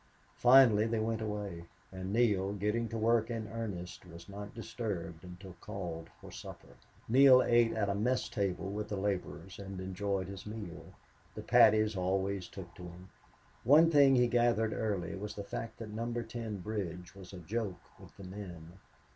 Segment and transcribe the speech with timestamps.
[0.37, 5.53] Finally they went away, and Neale, getting to work in earnest, was not disturbed until
[5.61, 6.75] called for supper.
[7.07, 10.85] Neale ate at a mess table with the laborers, and enjoyed his meal.
[11.35, 13.09] The Paddies always took to him.
[13.63, 17.81] One thing he gathered early was the fact that Number Ten bridge was a joke
[17.99, 18.79] with the men.